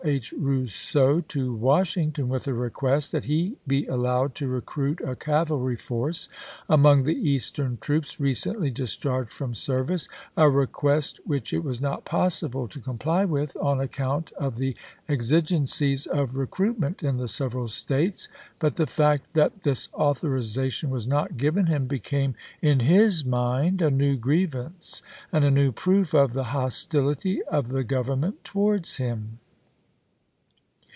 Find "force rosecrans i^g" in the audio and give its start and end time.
5.75-7.05